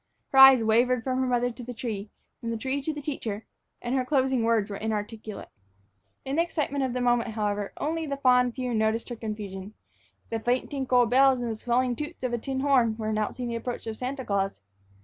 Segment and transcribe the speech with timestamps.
[0.29, 2.09] Her eyes wavered from her mother to the tree,
[2.39, 3.45] from the tree to the teacher,
[3.83, 5.49] and her closing words were inarticulate.
[6.25, 9.75] In the excitement of the moment, however, only the fond few noticed her confusion.
[10.31, 13.47] The faint tinkle of bells and the swelling toots of a tin horn were announcing
[13.47, 14.59] the approach of Santa Claus.